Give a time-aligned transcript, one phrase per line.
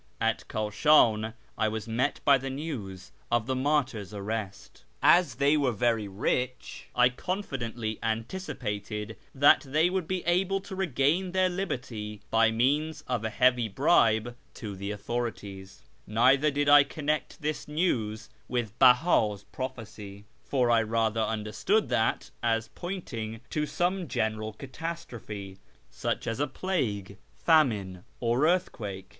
[0.19, 4.83] At Kashi'iii I was met by the news of the martyrs' arrest.
[4.99, 11.33] As they were very rich I confidently anticipated that they would be able to regain
[11.33, 17.43] their liberty by means of a heavy bribe to the authorities; neither did I connect
[17.43, 24.07] this news with Belui's prophecy, for I rather under stood that as pointing to some
[24.07, 25.59] general catastrophe,
[25.91, 29.05] such as a plague, famine, or earthquake.